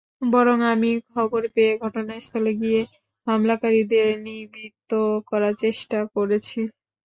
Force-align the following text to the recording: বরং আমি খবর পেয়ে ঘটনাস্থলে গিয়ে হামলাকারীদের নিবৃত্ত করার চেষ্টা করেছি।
বরং 0.27 0.57
আমি 0.73 0.91
খবর 1.09 1.41
পেয়ে 1.53 1.73
ঘটনাস্থলে 1.83 2.51
গিয়ে 2.61 2.81
হামলাকারীদের 3.27 4.07
নিবৃত্ত 4.25 4.91
করার 5.29 5.53
চেষ্টা 5.63 5.97
করেছি। 6.15 6.59